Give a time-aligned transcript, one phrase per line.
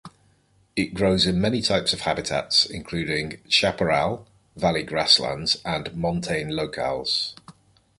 [0.75, 7.35] It grows in many types of habitats, including chaparral, valley grasslands, and montane locales.